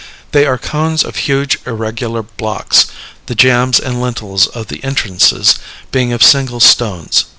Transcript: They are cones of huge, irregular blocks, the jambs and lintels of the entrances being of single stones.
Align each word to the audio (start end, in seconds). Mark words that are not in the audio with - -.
They 0.31 0.47
are 0.47 0.57
cones 0.57 1.03
of 1.03 1.15
huge, 1.15 1.59
irregular 1.63 2.23
blocks, 2.23 2.87
the 3.27 3.35
jambs 3.35 3.79
and 3.79 4.01
lintels 4.01 4.47
of 4.47 4.65
the 4.65 4.83
entrances 4.83 5.59
being 5.91 6.11
of 6.11 6.23
single 6.23 6.59
stones. 6.59 7.25